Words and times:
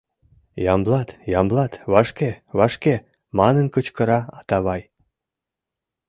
—Ямблат, 0.73 1.09
Ямблат, 1.39 1.73
вашке, 1.91 2.29
вашке!— 2.57 2.95
манын 3.37 3.65
кычкыра 3.73 4.19
Атавай. 4.39 4.81